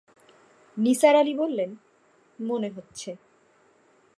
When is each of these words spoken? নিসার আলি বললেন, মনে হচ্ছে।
নিসার 0.77 1.15
আলি 1.15 1.33
বললেন, 1.33 1.69
মনে 2.39 2.69
হচ্ছে। 2.69 3.09